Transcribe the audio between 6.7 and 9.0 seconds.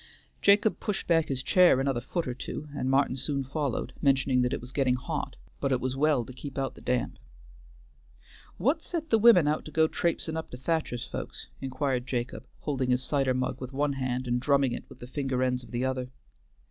the damp. "What